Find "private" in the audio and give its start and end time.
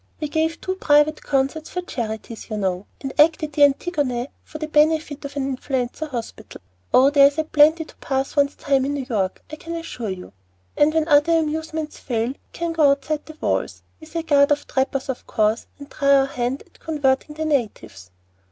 0.77-1.21